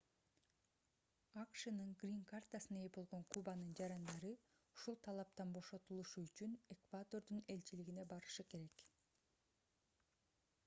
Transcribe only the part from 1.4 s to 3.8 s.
акшнын грин-картасына ээ болгон кубанын